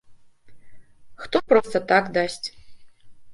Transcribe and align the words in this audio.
Хто 1.25 1.37
проста 1.51 1.77
так 1.93 2.09
дасць. 2.17 2.41